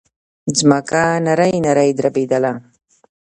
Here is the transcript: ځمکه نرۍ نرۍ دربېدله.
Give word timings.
ځمکه 0.57 1.03
نرۍ 1.25 1.53
نرۍ 1.65 1.89
دربېدله. 1.97 2.53